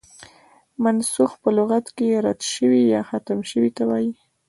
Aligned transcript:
منسوخ 0.83 1.31
په 1.41 1.49
لغت 1.57 1.85
کښي 1.97 2.11
رد 2.25 2.39
سوی، 2.53 2.81
يا 2.93 3.01
ختم 3.09 3.39
سوي 3.51 3.69
ته 3.77 3.83
وايي. 3.89 4.11